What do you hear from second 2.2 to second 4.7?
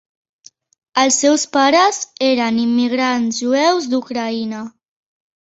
eren immigrants jueus d'Ucraïna.